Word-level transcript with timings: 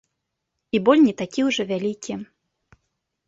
І 0.77 0.81
боль 0.87 1.01
не 1.07 1.11
такі 1.21 1.45
ўжо 1.49 1.61
вялікі. 1.71 2.13